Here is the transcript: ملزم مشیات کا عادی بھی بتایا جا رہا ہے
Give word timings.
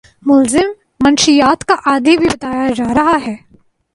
ملزم 0.25 0.69
مشیات 0.99 1.63
کا 1.65 1.75
عادی 1.85 2.17
بھی 2.17 2.27
بتایا 2.29 2.67
جا 2.75 2.93
رہا 2.95 3.17
ہے 3.25 3.35